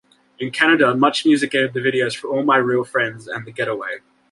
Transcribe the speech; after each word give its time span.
In 0.39 0.49
Canada 0.49 0.93
MuchMusic 0.95 1.53
aired 1.53 1.73
the 1.75 1.79
videos 1.79 2.17
for 2.17 2.29
"All 2.29 2.43
My 2.43 2.57
Real 2.57 2.83
Friends" 2.83 3.27
and 3.27 3.45
"The 3.45 3.51
Getaway". 3.51 3.99